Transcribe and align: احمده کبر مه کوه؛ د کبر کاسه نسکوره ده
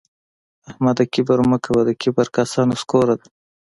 احمده 0.69 1.03
کبر 1.13 1.39
مه 1.49 1.57
کوه؛ 1.63 1.81
د 1.87 1.91
کبر 2.01 2.27
کاسه 2.35 2.61
نسکوره 2.69 3.15
ده 3.19 3.27